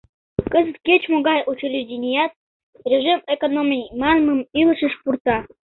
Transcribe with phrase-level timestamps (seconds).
[0.51, 2.31] Кызыт кеч-могай учрежденият
[2.91, 5.37] «режим экономий» манмым илышыш пурта.